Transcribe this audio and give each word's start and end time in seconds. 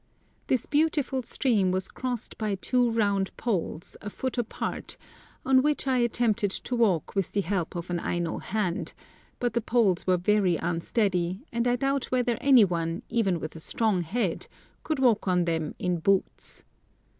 This 0.47 0.65
beautiful 0.65 1.21
stream 1.21 1.69
was 1.69 1.87
crossed 1.87 2.35
by 2.39 2.55
two 2.55 2.89
round 2.89 3.37
poles, 3.37 3.95
a 4.01 4.09
foot 4.09 4.35
apart, 4.39 4.97
on 5.45 5.61
which 5.61 5.85
I 5.85 5.99
attempted 5.99 6.49
to 6.49 6.75
walk 6.75 7.13
with 7.13 7.33
the 7.33 7.41
help 7.41 7.75
of 7.75 7.91
an 7.91 7.99
Aino 7.99 8.39
hand; 8.39 8.95
but 9.39 9.53
the 9.53 9.61
poles 9.61 10.07
were 10.07 10.17
very 10.17 10.55
unsteady, 10.55 11.45
and 11.53 11.67
I 11.67 11.75
doubt 11.75 12.05
whether 12.05 12.39
any 12.41 12.65
one, 12.65 13.03
even 13.09 13.39
with 13.39 13.55
a 13.55 13.59
strong 13.59 14.01
head, 14.01 14.47
could 14.81 14.97
walk 14.97 15.27
on 15.27 15.45
them 15.45 15.75
in 15.77 15.99
boots. 15.99 16.63